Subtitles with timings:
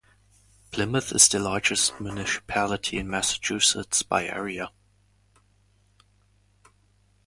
[0.71, 4.71] Plymouth is the largest municipality in Massachusetts by area.